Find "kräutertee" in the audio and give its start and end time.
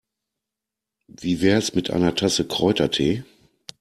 2.47-3.23